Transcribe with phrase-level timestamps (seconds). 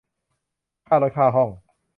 [0.87, 1.49] ค่ารถค่าห้อง